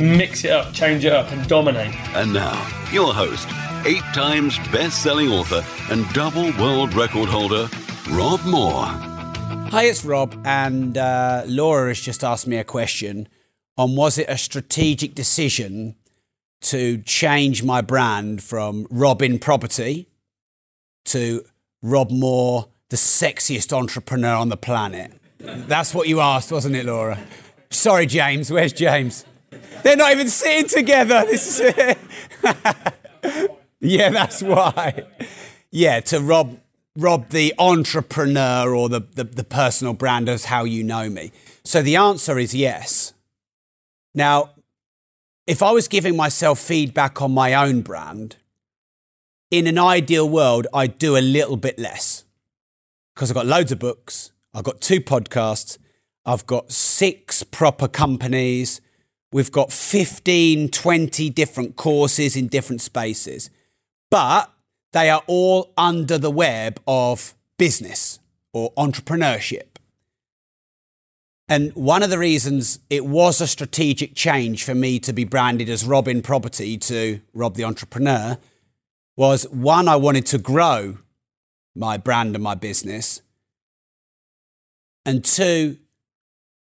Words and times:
Mix 0.00 0.44
it 0.44 0.50
up, 0.50 0.72
change 0.72 1.04
it 1.04 1.12
up, 1.12 1.30
and 1.32 1.46
dominate. 1.48 1.94
And 2.14 2.32
now, 2.32 2.54
your 2.92 3.12
host, 3.12 3.48
eight 3.86 4.02
times 4.14 4.58
best 4.70 5.02
selling 5.02 5.28
author 5.30 5.64
and 5.90 6.08
double 6.12 6.52
world 6.58 6.94
record 6.94 7.28
holder, 7.28 7.68
Rob 8.10 8.44
Moore. 8.44 8.86
Hi, 9.70 9.84
it's 9.84 10.04
Rob, 10.04 10.40
and 10.44 10.96
uh, 10.96 11.42
Laura 11.46 11.88
has 11.88 12.00
just 12.00 12.22
asked 12.22 12.46
me 12.46 12.56
a 12.58 12.64
question 12.64 13.28
on 13.76 13.96
was 13.96 14.18
it 14.18 14.28
a 14.28 14.38
strategic 14.38 15.14
decision 15.14 15.96
to 16.60 16.98
change 16.98 17.62
my 17.62 17.80
brand 17.80 18.42
from 18.42 18.86
Robin 18.90 19.38
Property 19.38 20.08
to 21.06 21.44
Rob 21.82 22.10
Moore, 22.10 22.68
the 22.90 22.96
sexiest 22.96 23.72
entrepreneur 23.72 24.34
on 24.34 24.48
the 24.48 24.56
planet? 24.56 25.12
That's 25.38 25.94
what 25.94 26.08
you 26.08 26.20
asked, 26.20 26.52
wasn't 26.52 26.76
it, 26.76 26.86
Laura? 26.86 27.18
Sorry, 27.70 28.06
James. 28.06 28.50
Where's 28.50 28.72
James? 28.72 29.26
They're 29.82 29.96
not 29.96 30.12
even 30.12 30.28
sitting 30.28 30.68
together. 30.68 31.24
This 31.34 31.60
is 31.60 31.74
it. 31.76 31.98
yeah, 33.80 34.10
that's 34.10 34.42
why. 34.42 35.04
Yeah, 35.70 36.00
to 36.00 36.20
Rob, 36.20 36.58
Rob 36.96 37.30
the 37.30 37.54
entrepreneur 37.58 38.74
or 38.74 38.88
the, 38.88 39.00
the, 39.00 39.24
the 39.24 39.44
personal 39.44 39.94
brand 39.94 40.28
as 40.28 40.46
how 40.46 40.64
you 40.64 40.84
know 40.84 41.10
me. 41.10 41.32
So 41.64 41.82
the 41.82 41.96
answer 41.96 42.38
is 42.38 42.54
yes. 42.54 43.14
Now, 44.14 44.50
if 45.46 45.62
I 45.62 45.72
was 45.72 45.88
giving 45.88 46.16
myself 46.16 46.58
feedback 46.58 47.20
on 47.20 47.32
my 47.32 47.54
own 47.54 47.82
brand, 47.82 48.36
in 49.50 49.66
an 49.66 49.78
ideal 49.78 50.28
world, 50.28 50.66
I'd 50.72 50.98
do 50.98 51.16
a 51.16 51.20
little 51.20 51.56
bit 51.56 51.78
less 51.78 52.24
because 53.14 53.30
I've 53.30 53.36
got 53.36 53.46
loads 53.46 53.70
of 53.70 53.78
books, 53.78 54.32
I've 54.52 54.64
got 54.64 54.80
two 54.80 55.00
podcasts, 55.00 55.78
I've 56.26 56.46
got 56.46 56.72
six 56.72 57.42
proper 57.42 57.86
companies, 57.86 58.80
we've 59.34 59.50
got 59.50 59.72
15, 59.72 60.68
20 60.68 61.30
different 61.30 61.74
courses 61.74 62.36
in 62.36 62.46
different 62.46 62.80
spaces. 62.80 63.50
But 64.08 64.48
they 64.92 65.10
are 65.10 65.24
all 65.26 65.72
under 65.76 66.18
the 66.18 66.30
web 66.30 66.80
of 66.86 67.34
business 67.58 68.20
or 68.52 68.72
entrepreneurship. 68.74 69.78
And 71.48 71.74
one 71.74 72.04
of 72.04 72.10
the 72.10 72.18
reasons 72.18 72.78
it 72.88 73.04
was 73.04 73.40
a 73.40 73.48
strategic 73.48 74.14
change 74.14 74.62
for 74.62 74.74
me 74.74 75.00
to 75.00 75.12
be 75.12 75.24
branded 75.24 75.68
as 75.68 75.84
Robin 75.84 76.22
Property 76.22 76.78
to 76.78 77.20
Rob 77.34 77.56
the 77.56 77.64
Entrepreneur 77.64 78.38
was 79.16 79.48
one, 79.48 79.88
I 79.88 79.96
wanted 79.96 80.26
to 80.26 80.38
grow 80.38 80.98
my 81.74 81.96
brand 81.96 82.36
and 82.36 82.44
my 82.44 82.54
business. 82.54 83.20
And 85.04 85.24
two, 85.24 85.78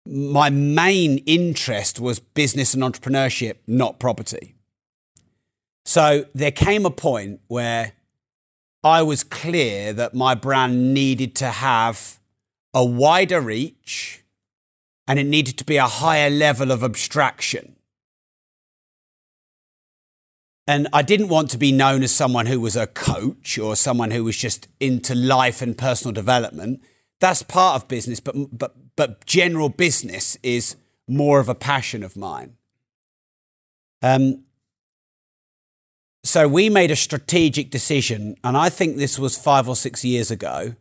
my 0.07 0.51
main 0.51 1.19
interest 1.19 1.99
was 1.99 2.19
business 2.19 2.75
and 2.75 2.83
entrepreneurship, 2.83 3.57
not 3.67 3.99
property. 3.99 4.55
So 5.85 6.27
there 6.35 6.51
came 6.51 6.87
a 6.87 6.91
point 6.91 7.41
where 7.49 7.93
I 8.83 9.03
was 9.03 9.25
clear 9.25 9.93
that 9.93 10.15
my 10.15 10.35
brand 10.35 10.93
needed 10.93 11.35
to 11.37 11.51
have 11.51 12.19
a 12.75 12.85
wider 12.85 13.41
reach 13.41 14.23
and 15.07 15.19
it 15.19 15.25
needed 15.27 15.57
to 15.59 15.65
be 15.65 15.77
a 15.77 15.87
higher 15.87 16.31
level 16.31 16.71
of 16.71 16.83
abstraction. 16.83 17.77
And 20.67 20.89
I 20.93 21.03
didn't 21.03 21.29
want 21.29 21.51
to 21.51 21.59
be 21.59 21.73
known 21.73 22.03
as 22.03 22.13
someone 22.13 22.47
who 22.47 22.59
was 22.59 22.75
a 22.75 22.87
coach 22.87 23.59
or 23.59 23.77
someone 23.77 24.11
who 24.11 24.25
was 24.25 24.37
just 24.37 24.69
into 24.81 25.15
life 25.15 25.61
and 25.61 25.77
personal 25.77 26.13
development. 26.13 26.81
That's 27.21 27.43
part 27.43 27.77
of 27.77 27.89
business, 27.89 28.19
but, 28.21 28.35
but, 28.51 28.75
but 28.97 29.25
general 29.27 29.69
business 29.69 30.37
is 30.43 30.77
more 31.07 31.41
of 31.41 31.49
a 31.49 31.55
passion 31.55 32.03
of 32.03 32.17
mine. 32.17 32.57
Um, 34.03 34.45
so 36.23 36.49
we 36.49 36.71
made 36.71 36.91
a 36.91 36.97
strategic 36.97 37.71
decision, 37.71 38.37
and 38.43 38.57
I 38.57 38.71
think 38.71 38.97
this 38.97 39.19
was 39.19 39.37
five 39.37 39.69
or 39.69 39.77
six 39.77 40.05
years 40.05 40.31
ago, 40.31 40.75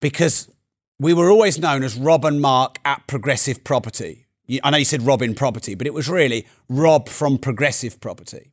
because 0.00 0.50
we 0.98 1.12
were 1.12 1.30
always 1.30 1.58
known 1.58 1.82
as 1.82 1.96
Rob 1.96 2.24
and 2.24 2.40
Mark 2.40 2.78
at 2.84 3.06
Progressive 3.06 3.64
Property. 3.64 4.26
I 4.62 4.70
know 4.70 4.78
you 4.78 4.84
said 4.84 5.02
Robin 5.02 5.34
Property, 5.34 5.74
but 5.74 5.86
it 5.86 5.92
was 5.92 6.08
really 6.08 6.46
Rob 6.68 7.08
from 7.08 7.36
Progressive 7.36 8.00
Property. 8.00 8.52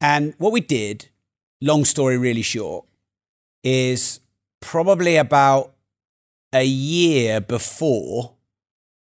And 0.00 0.34
what 0.38 0.52
we 0.52 0.60
did, 0.60 1.08
long 1.60 1.84
story 1.84 2.18
really 2.18 2.42
short, 2.42 2.84
is 3.62 4.18
probably 4.60 5.16
about 5.16 5.71
a 6.52 6.64
year 6.64 7.40
before 7.40 8.34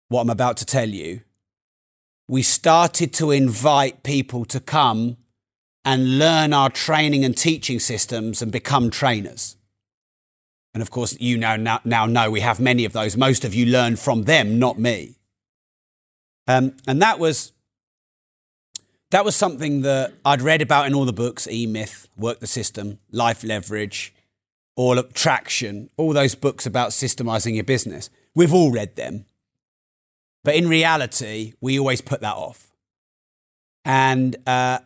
what 0.08 0.22
I'm 0.22 0.30
about 0.30 0.56
to 0.58 0.64
tell 0.64 0.88
you, 0.88 1.22
we 2.28 2.42
started 2.42 3.12
to 3.14 3.30
invite 3.30 4.02
people 4.02 4.44
to 4.46 4.60
come 4.60 5.16
and 5.84 6.18
learn 6.18 6.52
our 6.52 6.68
training 6.68 7.24
and 7.24 7.36
teaching 7.36 7.80
systems 7.80 8.42
and 8.42 8.52
become 8.52 8.90
trainers. 8.90 9.56
And 10.74 10.82
of 10.82 10.90
course, 10.90 11.18
you 11.18 11.38
now, 11.38 11.56
now, 11.56 11.80
now 11.84 12.04
know 12.04 12.30
we 12.30 12.40
have 12.40 12.60
many 12.60 12.84
of 12.84 12.92
those. 12.92 13.16
Most 13.16 13.44
of 13.44 13.54
you 13.54 13.64
learned 13.64 13.98
from 13.98 14.24
them, 14.24 14.58
not 14.58 14.78
me. 14.78 15.16
Um, 16.46 16.76
and 16.86 17.00
that 17.00 17.18
was, 17.18 17.52
that 19.10 19.24
was 19.24 19.34
something 19.34 19.80
that 19.82 20.12
I'd 20.24 20.42
read 20.42 20.60
about 20.60 20.86
in 20.86 20.94
all 20.94 21.06
the 21.06 21.12
books 21.12 21.48
E 21.48 21.66
Myth, 21.66 22.08
Work 22.16 22.40
the 22.40 22.46
System, 22.46 22.98
Life 23.10 23.42
Leverage, 23.42 24.12
all 24.78 24.96
of 24.96 25.12
Traction, 25.12 25.90
all 25.96 26.12
those 26.12 26.36
books 26.36 26.64
about 26.64 26.90
systemizing 26.90 27.56
your 27.56 27.64
business. 27.64 28.10
We've 28.32 28.54
all 28.54 28.70
read 28.70 28.94
them. 28.94 29.24
But 30.44 30.54
in 30.54 30.68
reality, 30.68 31.54
we 31.60 31.80
always 31.80 32.00
put 32.00 32.20
that 32.20 32.36
off. 32.36 32.70
And 33.84 34.36
uh, 34.46 34.78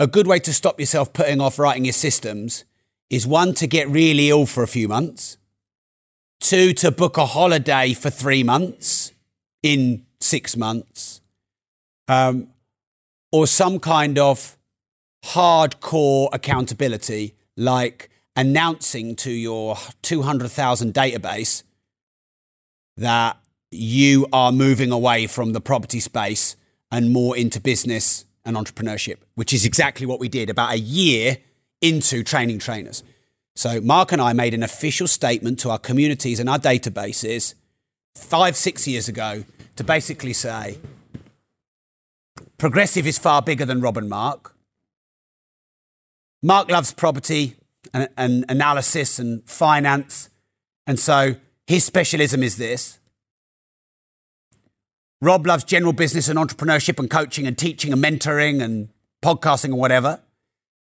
a 0.00 0.08
good 0.08 0.26
way 0.26 0.40
to 0.40 0.52
stop 0.52 0.80
yourself 0.80 1.12
putting 1.12 1.40
off 1.40 1.60
writing 1.60 1.84
your 1.84 1.92
systems 1.92 2.64
is 3.08 3.24
one, 3.24 3.54
to 3.54 3.68
get 3.68 3.88
really 3.88 4.30
ill 4.30 4.46
for 4.46 4.64
a 4.64 4.68
few 4.68 4.88
months, 4.88 5.38
two, 6.40 6.72
to 6.72 6.90
book 6.90 7.16
a 7.16 7.26
holiday 7.26 7.92
for 7.92 8.10
three 8.10 8.42
months 8.42 9.12
in 9.62 10.06
six 10.20 10.56
months, 10.56 11.20
um, 12.08 12.48
or 13.30 13.46
some 13.46 13.78
kind 13.78 14.18
of 14.18 14.56
hardcore 15.24 16.28
accountability 16.32 17.36
like 17.56 18.09
announcing 18.36 19.16
to 19.16 19.30
your 19.30 19.76
200,000 20.02 20.94
database 20.94 21.62
that 22.96 23.36
you 23.70 24.26
are 24.32 24.52
moving 24.52 24.92
away 24.92 25.26
from 25.26 25.52
the 25.52 25.60
property 25.60 26.00
space 26.00 26.56
and 26.90 27.12
more 27.12 27.36
into 27.36 27.60
business 27.60 28.24
and 28.44 28.56
entrepreneurship, 28.56 29.18
which 29.34 29.52
is 29.52 29.64
exactly 29.64 30.06
what 30.06 30.20
we 30.20 30.28
did 30.28 30.50
about 30.50 30.72
a 30.72 30.78
year 30.78 31.38
into 31.80 32.22
training 32.22 32.58
trainers. 32.58 33.02
So, 33.54 33.80
Mark 33.80 34.12
and 34.12 34.22
I 34.22 34.32
made 34.32 34.54
an 34.54 34.62
official 34.62 35.06
statement 35.06 35.58
to 35.60 35.70
our 35.70 35.78
communities 35.78 36.40
and 36.40 36.48
our 36.48 36.58
databases 36.58 37.54
five, 38.14 38.56
six 38.56 38.86
years 38.86 39.08
ago 39.08 39.44
to 39.76 39.84
basically 39.84 40.32
say 40.32 40.78
progressive 42.58 43.06
is 43.06 43.18
far 43.18 43.42
bigger 43.42 43.64
than 43.64 43.80
Rob 43.80 43.96
and 43.96 44.08
Mark. 44.08 44.54
Mark 46.42 46.70
loves 46.70 46.92
property 46.92 47.56
and, 47.92 48.08
and 48.16 48.44
analysis 48.48 49.18
and 49.18 49.48
finance. 49.48 50.30
And 50.86 50.98
so 50.98 51.36
his 51.66 51.84
specialism 51.84 52.42
is 52.42 52.56
this. 52.56 52.98
Rob 55.22 55.46
loves 55.46 55.64
general 55.64 55.92
business 55.92 56.28
and 56.28 56.38
entrepreneurship 56.38 56.98
and 56.98 57.10
coaching 57.10 57.46
and 57.46 57.56
teaching 57.56 57.92
and 57.92 58.02
mentoring 58.02 58.62
and 58.62 58.88
podcasting 59.22 59.66
and 59.66 59.78
whatever. 59.78 60.20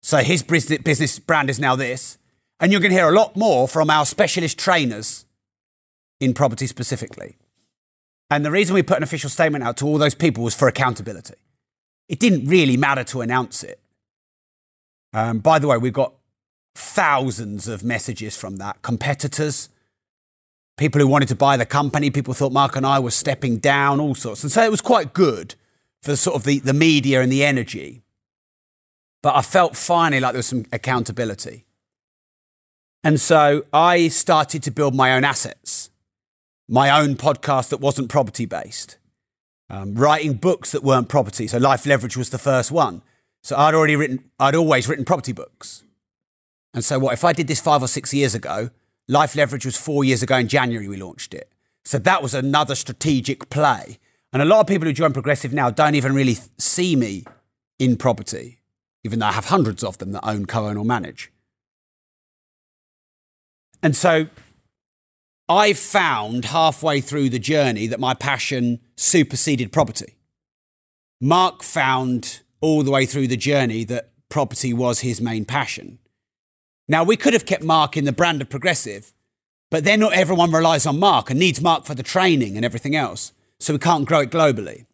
So 0.02 0.18
his 0.18 0.42
business 0.42 1.18
brand 1.18 1.50
is 1.50 1.58
now 1.58 1.74
this. 1.74 2.18
And 2.60 2.72
you're 2.72 2.80
going 2.80 2.92
to 2.92 2.96
hear 2.96 3.08
a 3.08 3.14
lot 3.14 3.36
more 3.36 3.68
from 3.68 3.90
our 3.90 4.06
specialist 4.06 4.58
trainers 4.58 5.26
in 6.20 6.32
property 6.32 6.66
specifically. 6.66 7.36
And 8.30 8.44
the 8.44 8.50
reason 8.50 8.74
we 8.74 8.82
put 8.82 8.96
an 8.96 9.02
official 9.02 9.30
statement 9.30 9.64
out 9.64 9.76
to 9.78 9.86
all 9.86 9.98
those 9.98 10.14
people 10.14 10.42
was 10.42 10.54
for 10.54 10.68
accountability. 10.68 11.34
It 12.08 12.18
didn't 12.18 12.46
really 12.46 12.76
matter 12.76 13.04
to 13.04 13.20
announce 13.20 13.62
it. 13.62 13.80
Um, 15.12 15.38
by 15.38 15.58
the 15.58 15.68
way, 15.68 15.76
we've 15.76 15.92
got 15.92 16.14
thousands 16.76 17.68
of 17.68 17.82
messages 17.82 18.36
from 18.36 18.56
that. 18.56 18.82
Competitors, 18.82 19.68
people 20.76 21.00
who 21.00 21.06
wanted 21.06 21.28
to 21.28 21.34
buy 21.34 21.56
the 21.56 21.66
company, 21.66 22.10
people 22.10 22.34
thought 22.34 22.52
Mark 22.52 22.76
and 22.76 22.86
I 22.86 22.98
were 22.98 23.10
stepping 23.10 23.58
down, 23.58 24.00
all 24.00 24.14
sorts. 24.14 24.42
And 24.42 24.52
so 24.52 24.62
it 24.62 24.70
was 24.70 24.80
quite 24.80 25.12
good. 25.12 25.54
for 26.06 26.14
sort 26.14 26.36
of 26.36 26.44
the, 26.44 26.60
the 26.60 26.72
media 26.72 27.20
and 27.20 27.32
the 27.32 27.44
energy. 27.44 28.04
But 29.22 29.34
I 29.34 29.42
felt 29.42 29.76
finally 29.76 30.20
like 30.20 30.32
there 30.32 30.38
was 30.38 30.46
some 30.46 30.64
accountability. 30.72 31.66
And 33.02 33.20
so 33.20 33.64
I 33.72 34.08
started 34.08 34.62
to 34.62 34.70
build 34.70 34.94
my 34.94 35.12
own 35.12 35.24
assets, 35.24 35.90
my 36.68 36.90
own 36.90 37.16
podcast 37.16 37.70
that 37.70 37.80
wasn't 37.80 38.08
property 38.08 38.46
based, 38.46 38.98
um, 39.68 39.94
writing 39.94 40.34
books 40.34 40.70
that 40.70 40.84
weren't 40.84 41.08
property. 41.08 41.48
So 41.48 41.58
Life 41.58 41.86
Leverage 41.86 42.16
was 42.16 42.30
the 42.30 42.38
first 42.38 42.70
one. 42.70 43.02
So 43.42 43.56
I'd 43.56 43.74
already 43.74 43.96
written, 43.96 44.30
I'd 44.38 44.54
always 44.54 44.88
written 44.88 45.04
property 45.04 45.32
books. 45.32 45.82
And 46.76 46.84
so 46.84 46.98
what, 46.98 47.14
if 47.14 47.24
I 47.24 47.32
did 47.32 47.48
this 47.48 47.58
five 47.58 47.82
or 47.82 47.88
six 47.88 48.12
years 48.12 48.34
ago, 48.34 48.68
Life 49.08 49.34
Leverage 49.34 49.64
was 49.64 49.78
four 49.78 50.04
years 50.04 50.22
ago 50.22 50.36
in 50.36 50.46
January 50.46 50.86
we 50.86 50.98
launched 50.98 51.32
it. 51.32 51.50
So 51.86 51.98
that 51.98 52.22
was 52.22 52.34
another 52.34 52.74
strategic 52.74 53.48
play. 53.48 53.98
And 54.30 54.42
a 54.42 54.44
lot 54.44 54.60
of 54.60 54.66
people 54.66 54.86
who 54.86 54.92
join 54.92 55.14
Progressive 55.14 55.54
now 55.54 55.70
don't 55.70 55.94
even 55.94 56.14
really 56.14 56.36
see 56.58 56.94
me 56.94 57.24
in 57.78 57.96
property, 57.96 58.58
even 59.04 59.20
though 59.20 59.26
I 59.26 59.32
have 59.32 59.46
hundreds 59.46 59.82
of 59.82 59.96
them 59.96 60.12
that 60.12 60.26
own, 60.26 60.44
co 60.44 60.66
own, 60.66 60.76
or 60.76 60.84
manage. 60.84 61.32
And 63.82 63.96
so 63.96 64.26
I 65.48 65.72
found 65.72 66.46
halfway 66.46 67.00
through 67.00 67.30
the 67.30 67.38
journey 67.38 67.86
that 67.86 68.00
my 68.00 68.12
passion 68.12 68.80
superseded 68.96 69.72
property. 69.72 70.16
Mark 71.22 71.62
found 71.62 72.42
all 72.60 72.82
the 72.82 72.90
way 72.90 73.06
through 73.06 73.28
the 73.28 73.36
journey 73.36 73.84
that 73.84 74.10
property 74.28 74.74
was 74.74 75.00
his 75.00 75.22
main 75.22 75.46
passion. 75.46 76.00
Now, 76.88 77.02
we 77.04 77.16
could 77.16 77.32
have 77.32 77.46
kept 77.46 77.64
Mark 77.64 77.96
in 77.96 78.04
the 78.04 78.12
brand 78.12 78.40
of 78.40 78.48
Progressive, 78.48 79.12
but 79.70 79.84
then 79.84 80.00
not 80.00 80.12
everyone 80.12 80.52
relies 80.52 80.86
on 80.86 80.98
Mark 80.98 81.30
and 81.30 81.38
needs 81.38 81.60
Mark 81.60 81.84
for 81.84 81.94
the 81.94 82.02
training 82.02 82.56
and 82.56 82.64
everything 82.64 82.94
else. 82.94 83.32
So 83.58 83.72
we 83.72 83.78
can't 83.78 84.04
grow 84.04 84.20
it 84.20 84.30
globally. 84.30 84.86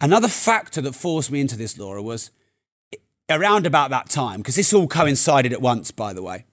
Another 0.00 0.28
factor 0.28 0.80
that 0.80 0.94
forced 0.94 1.30
me 1.30 1.40
into 1.40 1.56
this, 1.56 1.78
Laura, 1.78 2.02
was 2.02 2.30
around 3.30 3.66
about 3.66 3.90
that 3.90 4.08
time, 4.08 4.40
because 4.40 4.56
this 4.56 4.74
all 4.74 4.88
coincided 4.88 5.52
at 5.52 5.62
once, 5.62 5.90
by 5.90 6.12
the 6.12 6.22
way. 6.22 6.44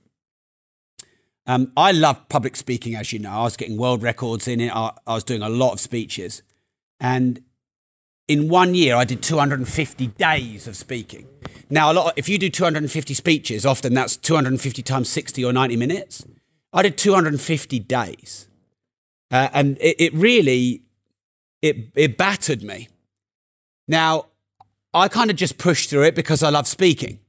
Um, 1.45 1.71
I 1.75 1.91
love 1.91 2.29
public 2.29 2.55
speaking, 2.55 2.95
as 2.95 3.11
you 3.11 3.17
know. 3.17 3.31
I 3.31 3.43
was 3.43 3.57
getting 3.57 3.75
world 3.75 4.03
records 4.03 4.47
in 4.47 4.61
it. 4.61 4.73
I, 4.73 4.91
I 5.07 5.15
was 5.15 5.23
doing 5.23 5.41
a 5.41 5.49
lot 5.49 5.73
of 5.73 5.79
speeches. 5.79 6.43
And 6.99 7.41
in 8.29 8.47
one 8.47 8.75
year, 8.75 8.95
I 8.95 9.05
did 9.05 9.23
250 9.23 10.07
days 10.07 10.67
of 10.67 10.77
speaking. 10.77 11.27
Now, 11.69 11.91
a 11.91 11.93
lot. 11.93 12.11
Of, 12.11 12.13
if 12.15 12.29
you 12.29 12.37
do 12.37 12.49
250 12.49 13.13
speeches, 13.15 13.65
often 13.65 13.95
that's 13.95 14.15
250 14.15 14.83
times 14.83 15.09
60 15.09 15.43
or 15.43 15.51
90 15.51 15.75
minutes. 15.75 16.25
I 16.71 16.83
did 16.83 16.97
250 16.97 17.79
days, 17.79 18.47
uh, 19.31 19.49
and 19.51 19.77
it, 19.81 19.95
it 19.99 20.13
really 20.13 20.83
it 21.63 21.87
it 21.95 22.17
battered 22.17 22.61
me. 22.61 22.87
Now, 23.87 24.27
I 24.93 25.07
kind 25.07 25.31
of 25.31 25.35
just 25.35 25.57
pushed 25.57 25.89
through 25.89 26.03
it 26.03 26.13
because 26.13 26.43
I 26.43 26.49
love 26.49 26.67
speaking. 26.67 27.19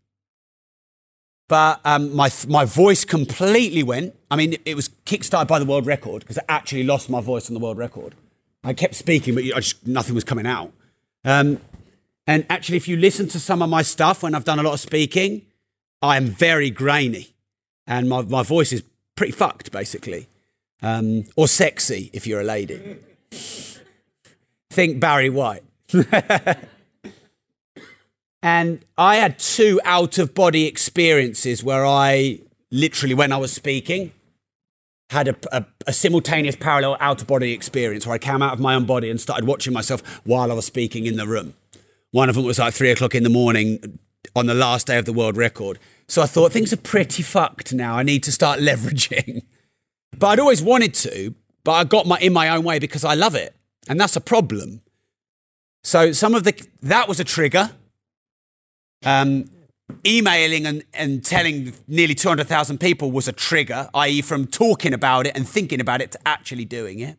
But 1.49 1.81
um, 1.87 2.15
my 2.15 2.31
my 2.47 2.67
voice 2.67 3.07
completely 3.07 3.83
went. 3.83 4.15
I 4.31 4.37
mean, 4.37 4.57
it 4.67 4.75
was 4.75 4.91
kickstarted 5.07 5.49
by 5.49 5.59
the 5.59 5.65
world 5.65 5.87
record 5.87 6.21
because 6.21 6.37
I 6.39 6.43
actually 6.47 6.85
lost 6.85 7.09
my 7.09 7.23
voice 7.23 7.49
on 7.49 7.55
the 7.55 7.61
world 7.61 7.79
record. 7.79 8.15
I 8.63 8.75
kept 8.75 8.95
speaking, 8.95 9.35
but 9.35 9.45
just, 9.45 9.87
nothing 9.87 10.15
was 10.15 10.25
coming 10.25 10.47
out. 10.47 10.75
Um, 11.25 11.61
and 12.27 12.47
actually, 12.49 12.77
if 12.77 12.89
you 12.89 12.97
listen 12.97 13.29
to 13.29 13.41
some 13.41 13.63
of 13.63 13.69
my 13.69 13.83
stuff 13.83 14.23
when 14.23 14.35
I've 14.35 14.45
done 14.45 14.59
a 14.59 14.63
lot 14.63 14.75
of 14.75 14.81
speaking, 14.81 15.43
I 16.03 16.17
am 16.17 16.27
very 16.27 16.71
grainy, 16.71 17.35
and 17.87 18.09
my, 18.09 18.23
my 18.23 18.43
voice 18.43 18.73
is 18.73 18.83
pretty 19.17 19.33
fucked, 19.33 19.71
basically, 19.71 20.29
um, 20.83 21.25
or 21.37 21.47
sexy 21.49 22.11
if 22.13 22.27
you're 22.27 22.41
a 22.41 22.45
lady. 22.45 22.97
Think 24.71 25.01
Barry 25.01 25.29
White. 25.29 25.63
and 28.43 28.85
I 28.97 29.17
had 29.17 29.39
two 29.39 29.81
out 29.85 30.19
of 30.19 30.35
body 30.35 30.67
experiences 30.67 31.63
where 31.65 31.85
I 31.85 32.39
literally, 32.71 33.15
when 33.15 33.33
I 33.33 33.37
was 33.37 33.53
speaking, 33.53 34.13
had 35.11 35.29
a, 35.29 35.37
a, 35.53 35.65
a, 35.89 35.93
simultaneous 35.93 36.55
parallel 36.55 36.97
out 37.01 37.21
of 37.21 37.27
body 37.27 37.53
experience 37.53 38.07
where 38.07 38.15
I 38.15 38.19
came 38.19 38.43
out 38.43 38.53
of 38.53 38.61
my 38.61 38.77
own 38.77 38.87
body 38.87 39.11
and 39.11 39.21
started 39.21 39.45
watching 39.45 39.73
myself 39.73 40.03
while 40.25 40.53
I 40.53 40.55
was 40.55 40.67
speaking 40.67 41.05
in 41.05 41.17
the 41.17 41.27
room. 41.27 41.55
One 42.13 42.29
of 42.29 42.37
them 42.37 42.45
was 42.45 42.61
like 42.61 42.75
three 42.75 42.91
o'clock 42.91 43.15
in 43.15 43.25
the 43.25 43.29
morning 43.29 43.99
on 44.37 44.47
the 44.47 44.55
last 44.55 44.87
day 44.87 44.99
of 44.99 45.07
the 45.07 45.13
world 45.13 45.37
record. 45.37 45.81
So 46.07 46.23
I 46.23 46.27
thought 46.27 46.53
things 46.53 46.73
are 46.73 46.77
pretty 46.77 47.23
fucked 47.23 47.73
now. 47.73 47.97
I 47.97 48.05
need 48.05 48.23
to 48.25 48.33
start 48.33 48.61
leveraging. 48.61 49.43
But 50.17 50.29
I'd 50.29 50.41
always 50.41 50.63
wanted 50.63 50.95
to, 50.95 51.35
but 51.65 51.73
I 51.73 51.85
got 51.85 52.07
my 52.07 52.19
in 52.19 52.33
my 52.33 52.49
own 52.49 52.65
way 52.65 52.79
because 52.79 53.05
I 53.05 53.15
love 53.15 53.35
it. 53.35 53.55
And 53.89 54.01
that's 54.01 54.15
a 54.15 54.21
problem. 54.21 54.81
So 55.83 56.13
some 56.13 56.35
of 56.35 56.45
the 56.45 56.55
that 56.83 57.09
was 57.09 57.19
a 57.19 57.25
trigger. 57.25 57.71
Um, 59.05 59.51
emailing 60.07 60.67
and, 60.67 60.85
and 60.95 61.25
telling 61.25 61.73
nearly 61.87 62.15
200,000 62.15 62.79
people 62.79 63.11
was 63.11 63.29
a 63.29 63.33
trigger, 63.33 63.89
i.e., 63.95 64.23
from 64.23 64.47
talking 64.47 64.93
about 64.93 65.27
it 65.27 65.37
and 65.37 65.49
thinking 65.49 65.81
about 65.81 66.01
it 66.01 66.13
to 66.13 66.19
actually 66.27 66.65
doing 66.65 67.01
it. 67.01 67.17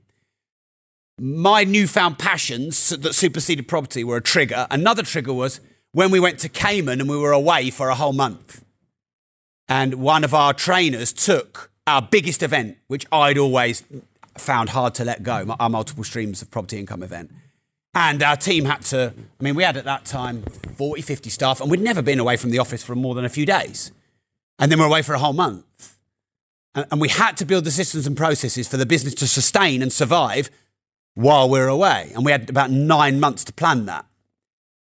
My 1.20 1.64
newfound 1.64 2.18
passions 2.18 2.90
that 2.90 3.14
superseded 3.14 3.68
property 3.68 4.04
were 4.04 4.18
a 4.18 4.22
trigger. 4.22 4.68
Another 4.72 5.04
trigger 5.04 5.34
was 5.34 5.60
when 5.92 6.10
we 6.10 6.20
went 6.20 6.40
to 6.40 6.50
Cayman 6.50 7.00
and 7.00 7.10
we 7.10 7.18
were 7.18 7.32
away 7.32 7.70
for 7.70 7.90
a 7.90 7.96
whole 7.96 8.14
month. 8.14 8.64
And 9.68 9.96
one 9.96 10.24
of 10.24 10.34
our 10.34 10.54
trainers 10.54 11.14
took 11.14 11.72
our 11.88 12.02
biggest 12.02 12.44
event, 12.44 12.78
which 12.88 13.06
I'd 13.12 13.38
always 13.38 13.84
found 14.38 14.70
hard 14.70 14.96
to 14.96 15.06
let 15.06 15.24
go, 15.24 15.56
our 15.60 15.70
multiple 15.70 16.04
streams 16.04 16.42
of 16.42 16.50
property 16.50 16.80
income 16.80 17.04
event. 17.04 17.32
And 17.94 18.24
our 18.24 18.38
team 18.38 18.66
had 18.66 18.82
to, 18.84 19.14
I 19.40 19.44
mean, 19.44 19.56
we 19.56 19.64
had 19.64 19.76
at 19.76 19.84
that 19.84 20.06
time 20.06 20.44
40, 20.44 21.02
50 21.02 21.30
staff, 21.30 21.60
and 21.60 21.70
we'd 21.70 21.82
never 21.82 22.02
been 22.02 22.20
away 22.20 22.38
from 22.38 22.52
the 22.52 22.60
office 22.60 22.84
for 22.84 22.96
more 22.96 23.16
than 23.16 23.26
a 23.26 23.30
few 23.30 23.46
days. 23.46 23.92
And 24.60 24.72
then 24.72 24.80
we're 24.80 24.86
away 24.86 25.02
for 25.02 25.14
a 25.14 25.20
whole 25.20 25.34
month. 25.34 25.98
And, 26.74 26.86
and 26.92 27.02
we 27.02 27.10
had 27.10 27.36
to 27.38 27.46
build 27.46 27.66
the 27.66 27.72
systems 27.72 28.08
and 28.08 28.16
processes 28.16 28.68
for 28.68 28.78
the 28.78 28.86
business 28.86 29.14
to 29.16 29.28
sustain 29.28 29.82
and 29.82 29.92
survive 29.92 30.50
while 31.16 31.50
we 31.50 31.60
we're 31.60 31.68
away. 31.68 32.12
And 32.16 32.24
we 32.24 32.32
had 32.32 32.50
about 32.50 32.72
nine 32.72 33.20
months 33.20 33.44
to 33.46 33.54
plan 33.54 33.86
that. 33.88 34.06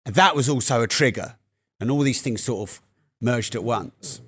And 0.07 0.15
that 0.15 0.37
was 0.37 0.49
also 0.49 0.83
a 0.83 0.87
trigger. 0.87 1.37
And 1.81 1.91
all 1.91 2.01
these 2.01 2.23
things 2.23 2.43
sort 2.43 2.71
of 2.71 2.81
merged 3.21 3.55
at 3.55 3.65
once. 3.65 4.21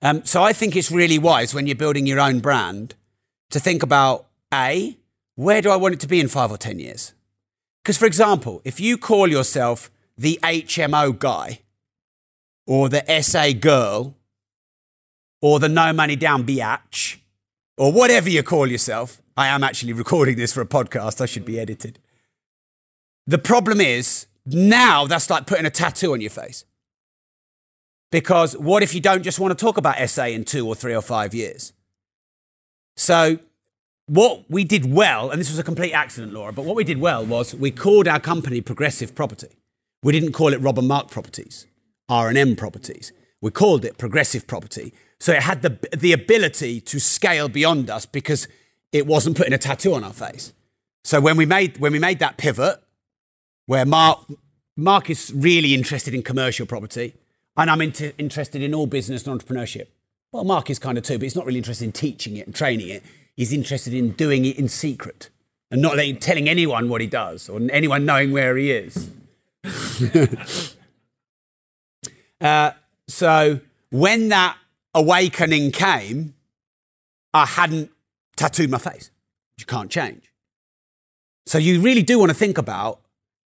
Um, 0.00 0.24
so 0.24 0.42
I 0.42 0.52
think 0.52 0.74
it's 0.74 0.90
really 0.90 1.18
wise 1.18 1.54
when 1.54 1.66
you're 1.66 1.76
building 1.76 2.06
your 2.06 2.18
own 2.18 2.40
brand 2.40 2.94
to 3.50 3.60
think 3.60 3.82
about 3.82 4.26
A, 4.52 4.96
where 5.34 5.60
do 5.62 5.70
I 5.70 5.76
want 5.76 5.94
it 5.94 6.00
to 6.00 6.08
be 6.08 6.18
in 6.18 6.28
five 6.28 6.50
or 6.50 6.56
10 6.56 6.78
years? 6.78 7.12
Because, 7.82 7.98
for 7.98 8.06
example, 8.06 8.62
if 8.64 8.78
you 8.78 8.96
call 8.96 9.26
yourself 9.28 9.90
the 10.16 10.38
HMO 10.42 11.18
guy, 11.18 11.60
or 12.66 12.88
the 12.88 13.04
SA 13.22 13.52
girl, 13.58 14.14
or 15.40 15.58
the 15.58 15.68
no 15.68 15.92
money 15.92 16.14
down 16.14 16.46
biatch, 16.46 17.18
or 17.76 17.92
whatever 17.92 18.30
you 18.30 18.42
call 18.42 18.66
yourself, 18.66 19.20
I 19.36 19.48
am 19.48 19.64
actually 19.64 19.92
recording 19.92 20.36
this 20.36 20.52
for 20.52 20.60
a 20.60 20.66
podcast, 20.66 21.20
I 21.20 21.26
should 21.26 21.44
be 21.44 21.58
edited. 21.58 21.98
The 23.26 23.38
problem 23.38 23.80
is 23.80 24.26
now 24.46 25.06
that's 25.06 25.30
like 25.30 25.46
putting 25.46 25.66
a 25.66 25.70
tattoo 25.70 26.12
on 26.12 26.20
your 26.20 26.30
face. 26.30 26.64
Because 28.10 28.56
what 28.58 28.82
if 28.82 28.94
you 28.94 29.00
don't 29.00 29.22
just 29.22 29.40
want 29.40 29.56
to 29.56 29.64
talk 29.64 29.78
about 29.78 30.08
SA 30.08 30.26
in 30.26 30.44
two 30.44 30.66
or 30.66 30.74
three 30.74 30.94
or 30.94 31.02
five 31.02 31.34
years? 31.34 31.72
So 32.96 33.38
what 34.06 34.44
we 34.50 34.64
did 34.64 34.92
well, 34.92 35.30
and 35.30 35.40
this 35.40 35.50
was 35.50 35.58
a 35.58 35.64
complete 35.64 35.92
accident, 35.92 36.32
Laura, 36.32 36.52
but 36.52 36.64
what 36.64 36.76
we 36.76 36.84
did 36.84 36.98
well 36.98 37.24
was 37.24 37.54
we 37.54 37.70
called 37.70 38.08
our 38.08 38.20
company 38.20 38.60
Progressive 38.60 39.14
Property. 39.14 39.48
We 40.02 40.12
didn't 40.12 40.32
call 40.32 40.52
it 40.52 40.60
Rob 40.60 40.78
and 40.78 40.88
Mark 40.88 41.10
Properties, 41.10 41.66
R&M 42.08 42.56
Properties. 42.56 43.12
We 43.40 43.50
called 43.50 43.84
it 43.84 43.98
Progressive 43.98 44.46
Property. 44.46 44.92
So 45.20 45.32
it 45.32 45.44
had 45.44 45.62
the, 45.62 45.78
the 45.96 46.12
ability 46.12 46.80
to 46.80 46.98
scale 46.98 47.48
beyond 47.48 47.88
us 47.88 48.06
because 48.06 48.48
it 48.90 49.06
wasn't 49.06 49.36
putting 49.36 49.52
a 49.52 49.58
tattoo 49.58 49.94
on 49.94 50.02
our 50.02 50.12
face. 50.12 50.52
So 51.04 51.20
when 51.20 51.36
we 51.36 51.46
made, 51.46 51.78
when 51.78 51.92
we 51.92 51.98
made 51.98 52.18
that 52.18 52.36
pivot, 52.36 52.82
where 53.66 53.86
Mark, 53.86 54.20
Mark 54.76 55.10
is 55.10 55.32
really 55.34 55.74
interested 55.74 56.14
in 56.14 56.22
commercial 56.22 56.66
property, 56.66 57.14
and 57.56 57.70
I'm 57.70 57.80
into, 57.80 58.16
interested 58.18 58.62
in 58.62 58.74
all 58.74 58.86
business 58.86 59.26
and 59.26 59.40
entrepreneurship. 59.40 59.86
Well, 60.32 60.44
Mark 60.44 60.70
is 60.70 60.78
kind 60.78 60.98
of 60.98 61.04
too, 61.04 61.18
but 61.18 61.22
he's 61.22 61.36
not 61.36 61.46
really 61.46 61.58
interested 61.58 61.84
in 61.84 61.92
teaching 61.92 62.36
it 62.36 62.46
and 62.46 62.54
training 62.54 62.88
it 62.88 63.02
he's 63.36 63.52
interested 63.52 63.94
in 63.94 64.12
doing 64.12 64.44
it 64.44 64.58
in 64.58 64.68
secret 64.68 65.30
and 65.70 65.80
not 65.80 65.96
letting, 65.96 66.18
telling 66.18 66.48
anyone 66.48 66.88
what 66.88 67.00
he 67.00 67.06
does 67.06 67.48
or 67.48 67.60
anyone 67.70 68.04
knowing 68.04 68.32
where 68.32 68.56
he 68.56 68.70
is. 68.70 69.10
uh, 72.40 72.72
so 73.08 73.60
when 73.90 74.28
that 74.28 74.56
awakening 74.94 75.70
came, 75.70 76.34
I 77.32 77.46
hadn't 77.46 77.90
tattooed 78.36 78.70
my 78.70 78.78
face. 78.78 79.10
You 79.58 79.66
can't 79.66 79.90
change. 79.90 80.32
So 81.46 81.58
you 81.58 81.80
really 81.80 82.02
do 82.02 82.18
want 82.18 82.30
to 82.30 82.36
think 82.36 82.58
about 82.58 83.00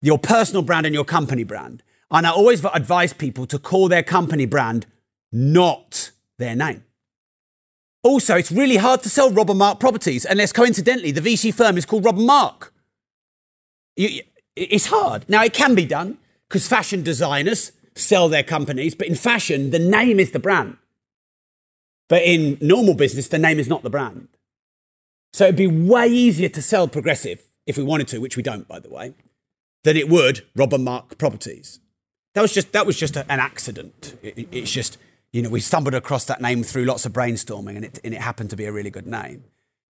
your 0.00 0.18
personal 0.18 0.62
brand 0.62 0.86
and 0.86 0.94
your 0.94 1.04
company 1.04 1.44
brand. 1.44 1.82
And 2.10 2.26
I 2.26 2.30
always 2.30 2.64
advise 2.64 3.12
people 3.12 3.46
to 3.46 3.58
call 3.58 3.88
their 3.88 4.02
company 4.02 4.46
brand 4.46 4.86
not 5.32 6.10
their 6.38 6.54
name. 6.54 6.84
Also, 8.02 8.36
it's 8.36 8.50
really 8.50 8.76
hard 8.76 9.02
to 9.02 9.08
sell 9.08 9.30
Rob 9.30 9.50
and 9.50 9.58
Mark 9.58 9.78
properties 9.78 10.24
unless 10.24 10.52
coincidentally 10.52 11.12
the 11.12 11.20
VC 11.20 11.54
firm 11.54 11.76
is 11.78 11.86
called 11.86 12.04
Rob 12.04 12.18
and 12.18 12.26
Mark. 12.26 12.72
You, 13.96 14.22
it's 14.56 14.86
hard. 14.86 15.28
Now, 15.28 15.44
it 15.44 15.52
can 15.54 15.74
be 15.74 15.86
done 15.86 16.18
because 16.48 16.66
fashion 16.66 17.02
designers 17.02 17.72
sell 17.94 18.28
their 18.28 18.42
companies, 18.42 18.94
but 18.94 19.06
in 19.06 19.14
fashion, 19.14 19.70
the 19.70 19.78
name 19.78 20.18
is 20.18 20.32
the 20.32 20.38
brand. 20.38 20.76
But 22.08 22.22
in 22.22 22.58
normal 22.60 22.94
business, 22.94 23.28
the 23.28 23.38
name 23.38 23.58
is 23.58 23.68
not 23.68 23.82
the 23.82 23.90
brand. 23.90 24.28
So 25.32 25.44
it'd 25.44 25.56
be 25.56 25.66
way 25.66 26.08
easier 26.08 26.48
to 26.50 26.60
sell 26.60 26.88
progressive 26.88 27.42
if 27.66 27.78
we 27.78 27.84
wanted 27.84 28.08
to, 28.08 28.18
which 28.18 28.36
we 28.36 28.42
don't, 28.42 28.66
by 28.68 28.80
the 28.80 28.90
way, 28.90 29.14
than 29.84 29.96
it 29.96 30.08
would 30.08 30.44
Rob 30.56 30.74
and 30.74 30.84
Mark 30.84 31.16
Properties. 31.16 31.78
That 32.34 32.42
was 32.42 32.52
just 32.52 32.72
that 32.72 32.86
was 32.86 32.98
just 32.98 33.16
a, 33.16 33.30
an 33.30 33.40
accident. 33.40 34.18
It- 34.22 34.48
it's 34.50 34.70
just 34.72 34.98
you 35.32 35.42
know 35.42 35.48
we 35.48 35.60
stumbled 35.60 35.94
across 35.94 36.24
that 36.26 36.40
name 36.40 36.62
through 36.62 36.84
lots 36.84 37.06
of 37.06 37.12
brainstorming, 37.12 37.76
and 37.76 37.84
it 37.84 37.98
and 38.04 38.14
it 38.14 38.20
happened 38.20 38.50
to 38.50 38.56
be 38.56 38.64
a 38.64 38.72
really 38.72 38.90
good 38.90 39.06
name 39.06 39.44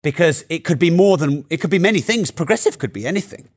because 0.04 0.46
it 0.50 0.60
could 0.64 0.80
be 0.80 0.90
more 0.90 1.18
than 1.18 1.46
it 1.50 1.58
could 1.58 1.70
be 1.70 1.80
many 1.80 2.00
things. 2.00 2.32
Progressive 2.32 2.78
could 2.78 2.94
be 2.94 3.06
anything. 3.06 3.50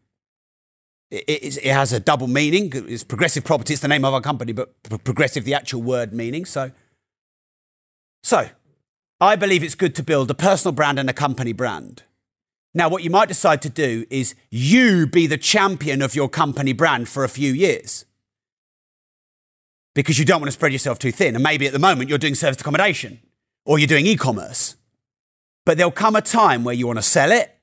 It, 1.11 1.25
it, 1.29 1.57
it 1.59 1.73
has 1.73 1.93
a 1.93 2.01
double 2.01 2.27
meaning. 2.27 2.73
It's 2.75 3.05
progressive 3.05 3.45
property. 3.45 3.75
It's 3.75 3.83
the 3.83 3.89
name 3.89 4.05
of 4.05 4.15
our 4.15 4.21
company, 4.21 4.53
but 4.53 4.73
progressive, 5.05 5.45
the 5.45 5.55
actual 5.55 5.83
word 5.83 6.13
meaning. 6.13 6.45
So, 6.45 6.73
so 8.23 8.49
I 9.21 9.37
believe 9.37 9.63
it's 9.63 9.75
good 9.75 9.95
to 9.97 10.03
build 10.03 10.31
a 10.31 10.35
personal 10.35 10.73
brand 10.73 10.99
and 10.99 11.09
a 11.09 11.13
company 11.13 11.53
brand. 11.53 12.03
Now, 12.77 12.89
what 12.89 13.05
you 13.05 13.11
might 13.11 13.29
decide 13.29 13.63
to 13.63 13.69
do 13.69 14.05
is 14.11 14.35
you 14.51 15.07
be 15.07 15.29
the 15.29 15.39
champion 15.39 16.03
of 16.03 16.17
your 16.17 16.29
company 16.29 16.73
brand 16.73 17.09
for 17.09 17.23
a 17.23 17.29
few 17.29 17.53
years 17.53 18.05
because 19.95 20.19
you 20.19 20.25
don't 20.25 20.41
want 20.41 20.49
to 20.49 20.53
spread 20.53 20.73
yourself 20.73 20.99
too 20.99 21.13
thin. 21.13 21.35
And 21.35 21.43
maybe 21.43 21.67
at 21.67 21.73
the 21.73 21.79
moment 21.79 22.09
you're 22.11 22.19
doing 22.19 22.35
service 22.35 22.61
accommodation 22.61 23.21
or 23.65 23.79
you're 23.79 23.89
doing 23.89 24.07
e 24.07 24.17
commerce. 24.17 24.77
But 25.65 25.77
there'll 25.77 25.93
come 25.93 26.17
a 26.17 26.21
time 26.21 26.65
where 26.65 26.75
you 26.75 26.87
want 26.87 26.99
to 26.99 27.03
sell 27.03 27.33
it, 27.33 27.57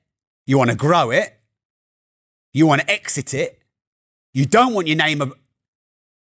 you 0.46 0.58
want 0.58 0.70
to 0.70 0.76
grow 0.76 1.10
it, 1.10 1.38
you 2.52 2.66
want 2.66 2.80
to 2.80 2.90
exit 2.90 3.32
it, 3.32 3.62
you 4.34 4.44
don't 4.46 4.74
want 4.74 4.88
your 4.88 4.96
name 4.96 5.32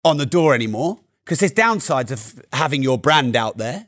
on 0.03 0.17
the 0.17 0.25
door 0.25 0.53
anymore 0.53 0.99
because 1.23 1.39
there's 1.39 1.53
downsides 1.53 2.11
of 2.11 2.43
having 2.51 2.83
your 2.83 2.97
brand 2.97 3.35
out 3.35 3.57
there. 3.57 3.87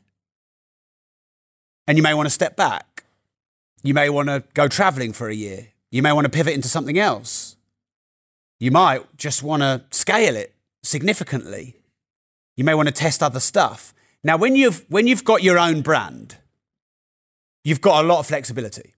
And 1.86 1.98
you 1.98 2.02
may 2.02 2.14
want 2.14 2.26
to 2.26 2.30
step 2.30 2.56
back. 2.56 3.04
You 3.82 3.92
may 3.92 4.08
want 4.08 4.28
to 4.28 4.42
go 4.54 4.68
traveling 4.68 5.12
for 5.12 5.28
a 5.28 5.34
year. 5.34 5.68
You 5.90 6.02
may 6.02 6.12
want 6.12 6.24
to 6.24 6.30
pivot 6.30 6.54
into 6.54 6.68
something 6.68 6.98
else. 6.98 7.56
You 8.58 8.70
might 8.70 9.16
just 9.18 9.42
want 9.42 9.62
to 9.62 9.82
scale 9.90 10.36
it 10.36 10.54
significantly. 10.82 11.76
You 12.56 12.64
may 12.64 12.74
want 12.74 12.88
to 12.88 12.94
test 12.94 13.22
other 13.22 13.40
stuff. 13.40 13.94
Now, 14.22 14.36
when 14.36 14.56
you've, 14.56 14.84
when 14.88 15.06
you've 15.06 15.24
got 15.24 15.42
your 15.42 15.58
own 15.58 15.82
brand, 15.82 16.38
you've 17.64 17.80
got 17.80 18.04
a 18.04 18.06
lot 18.06 18.20
of 18.20 18.26
flexibility. 18.26 18.94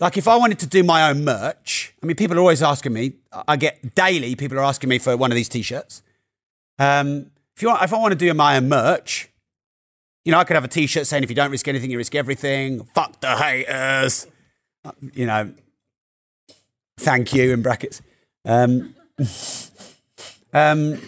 Like 0.00 0.16
if 0.16 0.26
I 0.26 0.36
wanted 0.36 0.58
to 0.60 0.66
do 0.66 0.82
my 0.82 1.10
own 1.10 1.24
merch, 1.24 1.92
I 2.02 2.06
mean, 2.06 2.16
people 2.16 2.38
are 2.38 2.40
always 2.40 2.62
asking 2.62 2.94
me. 2.94 3.12
I 3.46 3.56
get 3.56 3.94
daily 3.94 4.34
people 4.34 4.58
are 4.58 4.64
asking 4.64 4.88
me 4.88 4.98
for 4.98 5.14
one 5.16 5.30
of 5.30 5.36
these 5.36 5.48
t-shirts. 5.48 6.02
Um, 6.78 7.30
if 7.54 7.62
you 7.62 7.68
want, 7.68 7.82
if 7.82 7.92
I 7.92 7.98
want 7.98 8.12
to 8.12 8.18
do 8.18 8.32
my 8.32 8.56
own 8.56 8.70
merch, 8.70 9.28
you 10.24 10.32
know, 10.32 10.38
I 10.38 10.44
could 10.44 10.54
have 10.54 10.64
a 10.64 10.68
t-shirt 10.68 11.06
saying, 11.06 11.22
"If 11.22 11.28
you 11.28 11.36
don't 11.36 11.50
risk 11.50 11.68
anything, 11.68 11.90
you 11.90 11.98
risk 11.98 12.14
everything." 12.14 12.84
Fuck 12.94 13.20
the 13.20 13.36
haters. 13.36 14.26
Uh, 14.82 14.92
You 15.12 15.26
know, 15.26 15.52
thank 16.98 17.34
you 17.34 17.52
in 17.52 17.60
brackets. 17.60 18.00
Um, 18.46 18.94
um, 20.54 21.00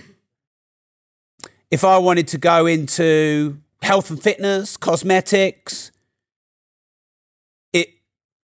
if 1.73 1.85
I 1.85 1.97
wanted 1.97 2.29
to 2.29 2.39
go 2.39 2.67
into 2.67 3.59
health 3.81 4.11
and 4.11 4.23
fitness, 4.23 4.77
cosmetics, 4.77 5.91
it, 7.73 7.95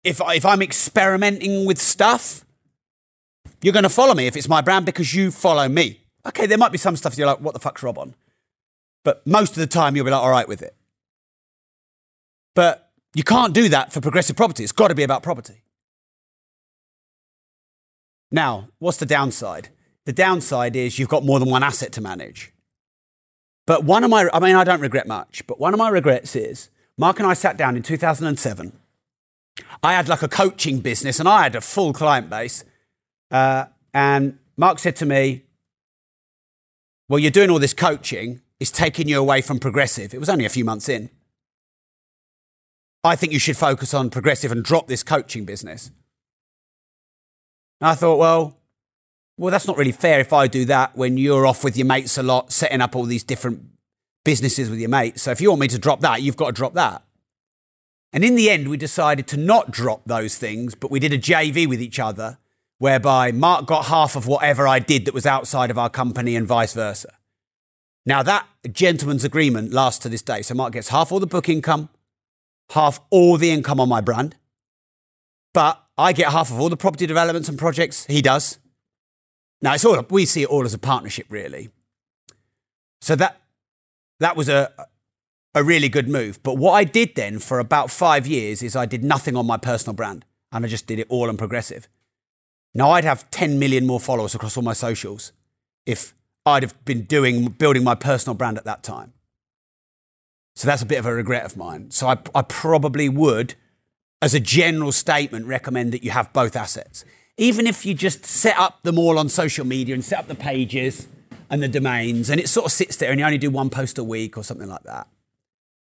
if, 0.03 0.22
if 0.24 0.46
I'm 0.46 0.62
experimenting 0.62 1.65
with 1.65 1.79
stuff, 1.79 2.46
you're 3.63 3.74
going 3.74 3.82
to 3.82 3.89
follow 3.89 4.13
me 4.13 4.27
if 4.27 4.38
it's 4.38 4.48
my 4.48 4.62
brand 4.62 4.86
because 4.86 5.15
you 5.15 5.32
follow 5.32 5.67
me. 5.67 6.01
Okay, 6.27 6.46
there 6.46 6.60
might 6.60 6.72
be 6.72 6.77
some 6.77 6.96
stuff 6.96 7.17
you're 7.17 7.25
like, 7.25 7.41
what 7.41 7.55
the 7.55 7.60
fuck's 7.60 7.82
Rob 7.82 7.98
on? 7.98 8.13
But 9.03 9.25
most 9.25 9.51
of 9.51 9.58
the 9.58 9.67
time 9.67 9.96
you'll 9.96 10.05
be 10.05 10.12
like, 10.12 10.22
all 10.22 10.29
right 10.29 10.48
with 10.48 10.62
it. 10.62 10.75
But 12.53 12.91
you 13.15 13.24
can't 13.24 13.55
do 13.55 13.70
that 13.70 13.91
for 13.91 14.01
progressive 14.01 14.36
property. 14.36 14.63
It's 14.63 14.72
got 14.72 14.89
to 14.89 14.96
be 14.96 15.03
about 15.03 15.24
property. 15.24 15.63
Now, 18.32 18.67
what's 18.77 18.98
the 18.98 19.08
downside? 19.08 19.70
The 20.05 20.13
downside 20.13 20.75
is 20.75 21.00
you've 21.00 21.10
got 21.10 21.25
more 21.25 21.39
than 21.39 21.50
one 21.50 21.63
asset 21.63 21.91
to 21.94 22.01
manage. 22.01 22.51
But 23.65 23.84
one 23.84 24.03
of 24.03 24.10
my, 24.10 24.29
I 24.31 24.39
mean, 24.39 24.55
I 24.55 24.63
don't 24.63 24.81
regret 24.81 25.07
much, 25.07 25.45
but 25.48 25.60
one 25.60 25.74
of 25.74 25.77
my 25.77 25.89
regrets 25.89 26.36
is 26.36 26.69
Mark 26.98 27.19
and 27.19 27.27
I 27.27 27.34
sat 27.34 27.57
down 27.57 27.75
in 27.75 27.84
2007. 27.84 28.72
I 29.81 29.93
had 29.93 30.07
like 30.07 30.22
a 30.22 30.27
coaching 30.27 30.79
business 30.79 31.19
and 31.19 31.27
I 31.27 31.43
had 31.43 31.55
a 31.55 31.62
full 31.62 31.93
client 31.93 32.29
base. 32.29 32.63
Uh, 33.31 33.65
and 33.93 34.38
Mark 34.57 34.79
said 34.79 34.95
to 34.98 35.05
me, 35.05 35.43
Well, 37.10 37.19
you're 37.19 37.31
doing 37.31 37.50
all 37.50 37.60
this 37.60 37.74
coaching, 37.74 38.41
it's 38.60 38.72
taking 38.72 39.07
you 39.07 39.19
away 39.19 39.41
from 39.41 39.60
progressive. 39.60 40.13
It 40.13 40.19
was 40.19 40.29
only 40.29 40.45
a 40.45 40.50
few 40.50 40.65
months 40.65 40.88
in. 40.88 41.10
I 43.03 43.15
think 43.15 43.34
you 43.34 43.39
should 43.39 43.57
focus 43.57 43.93
on 43.93 44.10
progressive 44.10 44.51
and 44.51 44.63
drop 44.63 44.88
this 44.88 45.03
coaching 45.03 45.45
business. 45.45 45.91
And 47.79 47.89
I 47.89 47.95
thought, 47.95 48.17
well, 48.17 48.57
well, 49.38 49.51
that's 49.51 49.68
not 49.68 49.77
really 49.77 49.92
fair 49.92 50.20
if 50.20 50.32
I 50.32 50.48
do 50.48 50.65
that 50.65 50.96
when 50.96 51.18
you're 51.18 51.46
off 51.46 51.63
with 51.63 51.75
your 51.75 51.86
mates 51.86 52.18
a 52.18 52.24
lot, 52.24 52.51
setting 52.51 52.82
up 52.82 52.96
all 52.96 53.04
these 53.04 53.24
different 53.24 53.63
businesses 54.24 54.70
with 54.70 54.80
your 54.80 54.89
mates. 54.89 55.24
So 55.24 55.32
if 55.32 55.42
you 55.42 55.50
want 55.50 55.62
me 55.62 55.68
to 55.70 55.80
drop 55.80 56.01
that, 56.01 56.22
you've 56.22 56.38
got 56.38 56.48
to 56.48 56.51
drop 56.54 56.74
that. 56.74 57.04
And 58.13 58.24
in 58.24 58.36
the 58.36 58.50
end, 58.50 58.70
we 58.70 58.77
decided 58.77 59.27
to 59.27 59.38
not 59.38 59.72
drop 59.72 60.04
those 60.06 60.38
things, 60.38 60.74
but 60.74 60.89
we 60.89 61.00
did 61.00 61.12
a 61.12 61.18
JV 61.18 61.68
with 61.68 61.82
each 61.82 62.00
other 62.00 62.38
whereby 62.77 63.32
Mark 63.32 63.65
got 63.65 63.86
half 63.86 64.15
of 64.15 64.27
whatever 64.27 64.68
I 64.68 64.80
did 64.80 65.06
that 65.06 65.13
was 65.13 65.25
outside 65.25 65.70
of 65.70 65.77
our 65.77 65.89
company 65.89 66.36
and 66.36 66.48
vice 66.48 66.74
versa. 66.74 67.13
Now, 68.06 68.24
that 68.24 68.48
gentleman's 68.72 69.24
agreement 69.24 69.74
lasts 69.74 70.00
to 70.04 70.10
this 70.10 70.22
day. 70.22 70.42
So 70.44 70.54
Mark 70.54 70.74
gets 70.74 70.89
half 70.89 71.12
all 71.12 71.20
the 71.20 71.27
book 71.27 71.50
income, 71.50 71.89
half 72.72 73.00
all 73.10 73.38
the 73.38 73.51
income 73.51 73.80
on 73.80 73.89
my 73.89 74.01
brand, 74.01 74.36
but 75.54 75.84
I 75.98 76.13
get 76.13 76.32
half 76.32 76.51
of 76.51 76.60
all 76.60 76.70
the 76.70 76.77
property 76.77 77.08
developments 77.08 77.50
and 77.50 77.58
projects 77.58 78.06
he 78.06 78.22
does. 78.22 78.60
Now, 79.62 79.74
it's 79.74 79.85
all, 79.85 80.03
we 80.09 80.25
see 80.25 80.43
it 80.43 80.50
all 80.50 80.65
as 80.65 80.74
a 80.74 80.79
partnership, 80.79 81.25
really. 81.29 81.69
So 83.01 83.15
that, 83.15 83.41
that 84.19 84.35
was 84.35 84.50
a, 84.50 84.71
a 85.53 85.63
really 85.63 85.89
good 85.89 86.07
move. 86.07 86.41
But 86.43 86.57
what 86.57 86.74
I 86.74 86.83
did 86.83 87.15
then 87.15 87.39
for 87.39 87.59
about 87.59 87.89
five 87.89 88.27
years 88.27 88.62
is 88.62 88.75
I 88.75 88.85
did 88.85 89.03
nothing 89.03 89.35
on 89.35 89.47
my 89.47 89.57
personal 89.57 89.93
brand 89.95 90.25
and 90.51 90.65
I 90.65 90.67
just 90.67 90.88
did 90.88 91.00
it 91.00 91.07
all 91.09 91.29
on 91.29 91.38
progressive. 91.38 91.88
Now 92.74 92.91
I'd 92.91 93.05
have 93.05 93.29
10 93.31 93.57
million 93.57 93.88
more 93.88 94.00
followers 94.00 94.35
across 94.35 94.57
all 94.57 94.63
my 94.63 94.74
socials 94.74 95.31
if 95.85 96.13
I'd 96.45 96.63
have 96.63 96.83
been 96.85 97.03
doing, 97.03 97.47
building 97.47 97.83
my 97.83 97.95
personal 97.95 98.35
brand 98.35 98.57
at 98.57 98.65
that 98.65 98.83
time. 98.83 99.13
So 100.55 100.67
that's 100.67 100.81
a 100.81 100.85
bit 100.85 101.00
of 101.00 101.05
a 101.05 101.13
regret 101.13 101.45
of 101.45 101.57
mine. 101.57 101.91
So 101.91 102.07
I, 102.07 102.17
I 102.33 102.41
probably 102.41 103.09
would, 103.09 103.55
as 104.21 104.33
a 104.33 104.39
general 104.39 104.91
statement, 104.91 105.47
recommend 105.47 105.91
that 105.93 106.03
you 106.03 106.12
have 106.12 106.31
both 106.33 106.55
assets. 106.55 107.03
Even 107.38 107.68
if 107.68 107.86
you 107.86 107.94
just 107.94 108.25
set 108.25 108.58
up 108.58 108.82
them 108.84 108.98
all 108.98 109.20
on 109.20 109.30
social 109.30 109.65
media 109.65 109.94
and 109.94 110.04
set 110.04 110.20
up 110.20 110.27
the 110.27 110.36
pages 110.36 111.08
and 111.50 111.62
the 111.62 111.68
domains 111.68 112.30
and 112.30 112.39
it 112.39 112.48
sort 112.48 112.65
of 112.65 112.72
sits 112.72 112.96
there 112.96 113.12
and 113.12 113.20
you 113.20 113.25
only 113.25 113.38
do 113.38 113.51
one 113.51 113.70
post 113.70 113.98
a 113.98 114.04
week 114.04 114.38
or 114.38 114.44
something 114.44 114.70
like 114.70 114.84
that 114.84 115.08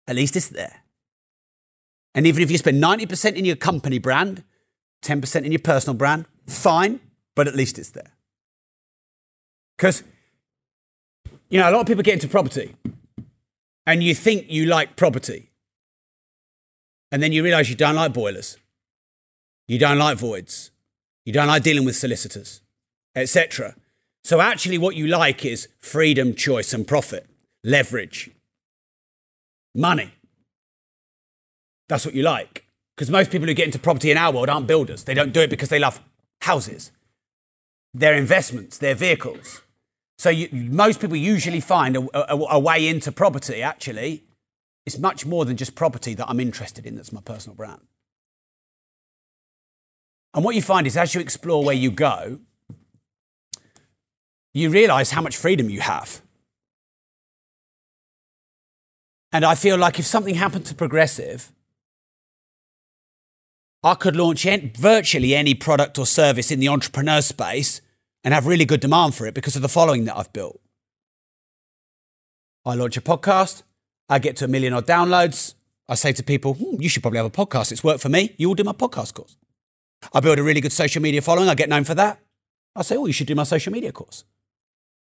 at 0.07 0.15
least 0.15 0.35
it's 0.35 0.49
there. 0.49 0.81
And 2.13 2.27
even 2.27 2.43
if 2.43 2.51
you 2.51 2.57
spend 2.57 2.83
90% 2.83 3.35
in 3.35 3.45
your 3.45 3.55
company 3.55 3.97
brand, 3.97 4.43
10% 5.03 5.45
in 5.45 5.51
your 5.51 5.59
personal 5.59 5.95
brand, 5.95 6.25
fine, 6.45 6.99
but 7.35 7.47
at 7.47 7.55
least 7.55 7.79
it's 7.79 7.91
there. 7.91 8.11
Because, 9.77 10.03
you 11.49 11.59
know, 11.59 11.69
a 11.69 11.71
lot 11.71 11.81
of 11.81 11.87
people 11.87 12.03
get 12.03 12.15
into 12.15 12.27
property 12.27 12.75
and 13.87 14.03
you 14.03 14.13
think 14.13 14.47
you 14.49 14.65
like 14.65 14.95
property. 14.95 15.49
And 17.11 17.23
then 17.23 17.31
you 17.31 17.43
realize 17.43 17.69
you 17.69 17.75
don't 17.75 17.95
like 17.95 18.13
boilers. 18.13 18.57
You 19.67 19.79
don't 19.79 19.97
like 19.97 20.17
voids. 20.17 20.71
You 21.25 21.33
don't 21.33 21.47
like 21.47 21.63
dealing 21.63 21.85
with 21.85 21.95
solicitors, 21.95 22.61
etc. 23.15 23.75
So 24.23 24.41
actually 24.41 24.77
what 24.77 24.95
you 24.95 25.07
like 25.07 25.45
is 25.45 25.67
freedom, 25.79 26.33
choice 26.35 26.73
and 26.73 26.87
profit, 26.87 27.27
leverage, 27.63 28.31
money. 29.75 30.13
That's 31.89 32.05
what 32.05 32.15
you 32.15 32.23
like. 32.23 32.65
Because 32.95 33.09
most 33.09 33.31
people 33.31 33.47
who 33.47 33.53
get 33.53 33.65
into 33.65 33.79
property 33.79 34.11
in 34.11 34.17
our 34.17 34.31
world 34.31 34.49
aren't 34.49 34.67
builders. 34.67 35.03
They 35.03 35.13
don't 35.13 35.33
do 35.33 35.41
it 35.41 35.49
because 35.49 35.69
they 35.69 35.79
love 35.79 35.99
houses, 36.41 36.91
their 37.93 38.13
investments, 38.13 38.77
their 38.77 38.95
vehicles. 38.95 39.61
So 40.17 40.29
you, 40.29 40.49
most 40.51 41.01
people 41.01 41.15
usually 41.15 41.59
find 41.59 41.97
a, 41.97 42.07
a, 42.13 42.37
a 42.51 42.59
way 42.59 42.87
into 42.87 43.11
property, 43.11 43.61
actually. 43.61 44.23
It's 44.85 44.99
much 44.99 45.25
more 45.25 45.45
than 45.45 45.57
just 45.57 45.75
property 45.75 46.13
that 46.13 46.29
I'm 46.29 46.39
interested 46.39 46.85
in, 46.85 46.95
that's 46.95 47.11
my 47.11 47.21
personal 47.21 47.55
brand. 47.55 47.81
And 50.33 50.43
what 50.43 50.55
you 50.55 50.61
find 50.61 50.87
is 50.87 50.95
as 50.95 51.13
you 51.13 51.21
explore 51.21 51.63
where 51.63 51.75
you 51.75 51.91
go, 51.91 52.39
you 54.53 54.69
realize 54.69 55.11
how 55.11 55.21
much 55.21 55.35
freedom 55.35 55.69
you 55.69 55.81
have. 55.81 56.21
And 59.31 59.45
I 59.45 59.55
feel 59.55 59.77
like 59.77 59.97
if 59.97 60.05
something 60.05 60.35
happened 60.35 60.65
to 60.67 60.75
Progressive, 60.75 61.51
I 63.83 63.95
could 63.95 64.15
launch 64.15 64.45
virtually 64.77 65.33
any 65.33 65.55
product 65.55 65.97
or 65.97 66.05
service 66.05 66.51
in 66.51 66.59
the 66.59 66.67
entrepreneur 66.67 67.21
space 67.21 67.81
and 68.23 68.33
have 68.33 68.45
really 68.45 68.65
good 68.65 68.79
demand 68.79 69.15
for 69.15 69.25
it 69.25 69.33
because 69.33 69.55
of 69.55 69.61
the 69.61 69.69
following 69.69 70.05
that 70.05 70.17
I've 70.17 70.31
built. 70.33 70.59
I 72.63 72.75
launch 72.75 72.95
a 72.97 73.01
podcast, 73.01 73.63
I 74.07 74.19
get 74.19 74.35
to 74.37 74.45
a 74.45 74.47
million 74.47 74.73
odd 74.73 74.85
downloads. 74.85 75.55
I 75.87 75.95
say 75.95 76.13
to 76.13 76.23
people, 76.23 76.53
hmm, 76.53 76.79
you 76.79 76.89
should 76.89 77.01
probably 77.01 77.17
have 77.17 77.25
a 77.25 77.31
podcast. 77.31 77.71
It's 77.71 77.83
worked 77.83 78.01
for 78.01 78.09
me. 78.09 78.35
You 78.37 78.49
will 78.49 78.55
do 78.55 78.63
my 78.63 78.71
podcast 78.71 79.13
course. 79.13 79.35
I 80.13 80.19
build 80.19 80.39
a 80.39 80.43
really 80.43 80.61
good 80.61 80.71
social 80.71 81.01
media 81.01 81.21
following. 81.21 81.49
I 81.49 81.55
get 81.55 81.69
known 81.69 81.83
for 81.83 81.95
that. 81.95 82.19
I 82.75 82.81
say, 82.81 82.95
oh, 82.95 83.05
you 83.05 83.13
should 83.13 83.27
do 83.27 83.35
my 83.35 83.43
social 83.43 83.71
media 83.71 83.91
course. 83.91 84.23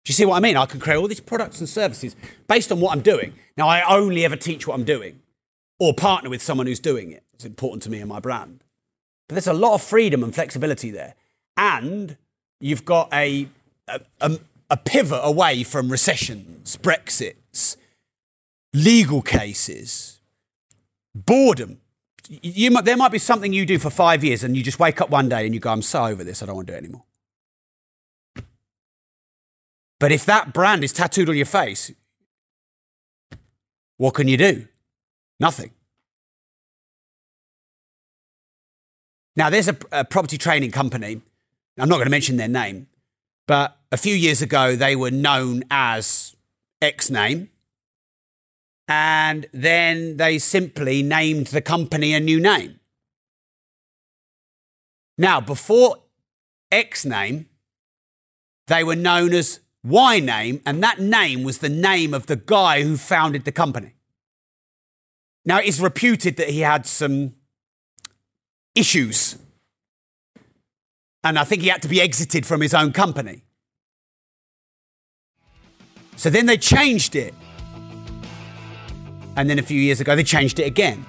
Do 0.05 0.11
you 0.11 0.15
see 0.15 0.25
what 0.25 0.37
I 0.37 0.41
mean? 0.41 0.57
I 0.57 0.67
can 0.67 0.81
create 0.81 0.97
all 0.97 1.07
these 1.07 1.21
products 1.21 1.61
and 1.61 1.69
services 1.69 2.17
based 2.49 2.73
on 2.73 2.81
what 2.81 2.93
I'm 2.93 3.03
doing. 3.03 3.35
Now, 3.57 3.69
I 3.69 3.83
only 3.89 4.25
ever 4.25 4.37
teach 4.37 4.67
what 4.67 4.75
I'm 4.75 4.85
doing 4.85 5.21
or 5.79 5.95
partner 5.95 6.29
with 6.29 6.43
someone 6.43 6.67
who's 6.67 6.81
doing 6.81 7.13
it. 7.13 7.23
It's 7.35 7.45
important 7.45 7.83
to 7.85 7.91
me 7.91 8.01
and 8.01 8.09
my 8.09 8.19
brand. 8.19 8.65
But 9.29 9.35
there's 9.35 9.47
a 9.47 9.53
lot 9.53 9.75
of 9.75 9.83
freedom 9.83 10.25
and 10.25 10.35
flexibility 10.35 10.91
there. 10.91 11.15
And 11.57 12.17
you've 12.61 12.85
got 12.85 13.13
a, 13.13 13.49
a, 13.87 14.01
a, 14.21 14.39
a 14.71 14.77
pivot 14.77 15.21
away 15.23 15.63
from 15.63 15.91
recessions, 15.91 16.77
Brexits, 16.77 17.77
legal 18.73 19.23
cases, 19.23 20.21
boredom. 21.15 21.82
You 22.29 22.71
might, 22.71 22.85
there 22.85 22.97
might 22.97 23.13
be 23.13 23.19
something 23.19 23.53
you 23.53 23.67
do 23.67 23.79
for 23.79 23.91
five 23.91 24.23
years 24.23 24.45
and 24.45 24.57
you 24.57 24.63
just 24.63 24.79
wake 24.79 25.01
up 25.01 25.11
one 25.11 25.29
day 25.29 25.45
and 25.45 25.55
you 25.55 25.61
go, 25.61 25.71
I'm 25.71 25.83
so 25.83 26.07
over 26.07 26.23
this, 26.23 26.43
I 26.43 26.47
don't 26.47 26.57
want 26.57 26.69
to 26.69 26.73
do 26.73 26.77
it 26.77 26.85
anymore. 26.85 27.05
But 29.99 30.11
if 30.11 30.25
that 30.27 30.53
brand 30.53 30.83
is 30.83 30.93
tattooed 30.93 31.29
on 31.29 31.37
your 31.37 31.47
face, 31.47 31.93
what 33.99 34.15
can 34.15 34.27
you 34.27 34.37
do? 34.37 34.67
Nothing. 35.39 35.71
Now, 39.37 39.49
there's 39.49 39.69
a, 39.69 39.77
a, 39.93 40.05
property 40.05 40.37
training 40.37 40.73
company. 40.73 41.21
I'm 41.79 41.89
not 41.89 41.97
going 41.97 42.07
to 42.07 42.11
mention 42.11 42.37
their 42.37 42.49
name, 42.49 42.89
but 43.47 43.79
a 43.93 43.97
few 43.97 44.15
years 44.15 44.43
ago, 44.43 44.75
they 44.75 44.97
were 44.97 45.13
known 45.13 45.63
as 45.71 46.35
X 46.83 47.09
name. 47.09 47.49
And 48.89 49.47
then 49.53 50.17
they 50.17 50.39
simply 50.39 51.03
named 51.03 51.49
the 51.49 51.63
company 51.63 52.13
a 52.13 52.21
new 52.21 52.41
name. 52.41 52.81
Now, 55.17 55.41
before 55.41 55.99
X 56.71 57.05
name, 57.05 57.49
they 58.67 58.83
were 58.83 58.97
known 58.97 59.33
as 59.33 59.61
Y 59.85 60.21
name, 60.21 60.63
and 60.65 60.83
that 60.83 61.01
name 61.01 61.43
was 61.43 61.59
the 61.59 61.69
name 61.69 62.15
of 62.15 62.27
the 62.27 62.37
guy 62.37 62.83
who 62.83 62.97
founded 62.97 63.45
the 63.45 63.53
company. 63.53 63.95
Now, 65.45 65.59
it's 65.59 65.81
reputed 65.81 66.37
that 66.37 66.51
he 66.51 66.61
had 66.61 66.87
some 66.87 67.35
issues, 68.75 69.39
and 71.25 71.39
I 71.39 71.45
think 71.45 71.63
he 71.63 71.69
had 71.69 71.83
to 71.83 71.89
be 71.89 72.01
exited 72.01 72.47
from 72.47 72.61
his 72.61 72.75
own 72.75 72.93
company. 72.93 73.45
So 76.17 76.31
then 76.31 76.47
they 76.47 76.57
changed 76.57 77.17
it. 77.17 77.35
And 79.37 79.49
then 79.49 79.59
a 79.59 79.63
few 79.63 79.81
years 79.81 80.01
ago, 80.01 80.15
they 80.15 80.25
changed 80.25 80.59
it 80.59 80.67
again. 80.67 81.05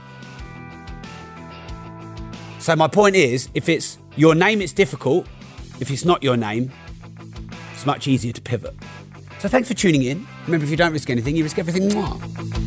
So, 2.60 2.76
my 2.76 2.88
point 2.88 3.16
is 3.16 3.50
if 3.54 3.68
it's 3.68 3.98
your 4.16 4.36
name, 4.36 4.62
it's 4.62 4.74
difficult. 4.74 5.28
If 5.80 5.92
it's 5.92 6.06
not 6.06 6.24
your 6.24 6.38
name, 6.38 6.72
it's 7.74 7.86
much 7.86 8.08
easier 8.08 8.32
to 8.32 8.42
pivot. 8.42 8.76
So 9.44 9.50
thanks 9.50 9.68
for 9.68 9.74
tuning 9.74 10.04
in. 10.04 10.26
Remember, 10.46 10.64
if 10.64 10.72
you 10.72 10.78
don't 10.78 10.94
risk 10.94 11.10
anything, 11.10 11.36
you 11.36 11.44
risk 11.44 11.60
everything. 11.60 11.90
Mwah. 11.90 12.63